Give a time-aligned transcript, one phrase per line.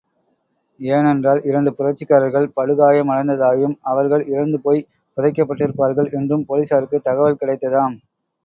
[0.79, 7.97] ஏனென்றால் இரண்டு புரட்சிக்காரர்கள் படுகாயமடைந்ததாயும் அவர்கள், இறந்து போய்ப் புதைக்கப்பட்டிருப்பார்கள் என்றும் போலிஸாருக்குத் தகவல் கிடைத்ததாம்.